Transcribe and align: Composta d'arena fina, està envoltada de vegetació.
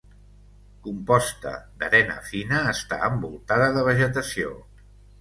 Composta 0.87 1.53
d'arena 1.83 2.17
fina, 2.31 2.65
està 2.75 3.01
envoltada 3.13 3.71
de 3.81 3.89
vegetació. 3.93 4.61